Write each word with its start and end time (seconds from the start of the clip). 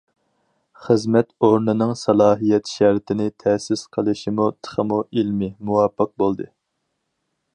خىزمەت 0.85 1.27
ئورنىنىڭ 1.47 1.91
سالاھىيەت 1.99 2.71
شەرتىنى 2.77 3.29
تەسىس 3.45 3.83
قىلىشمۇ 3.97 4.49
تېخىمۇ 4.67 5.01
ئىلمىي، 5.11 5.55
مۇۋاپىق 5.69 6.15
بولدى. 6.25 6.49